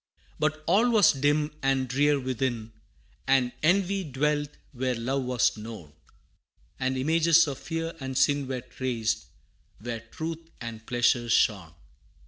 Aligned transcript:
But 0.39 0.63
all 0.65 0.89
was 0.89 1.11
dim 1.11 1.51
and 1.61 1.87
drear 1.87 2.19
within, 2.19 2.73
And 3.27 3.51
envy 3.61 4.03
dwelt 4.03 4.49
where 4.71 4.95
love 4.95 5.25
was 5.25 5.55
known, 5.57 5.93
And 6.79 6.97
images 6.97 7.45
of 7.45 7.59
fear 7.59 7.93
and 7.99 8.17
sin 8.17 8.47
Were 8.47 8.61
traced, 8.61 9.27
where 9.79 9.99
truth 9.99 10.49
and 10.59 10.83
pleasure 10.87 11.29
shone. 11.29 11.75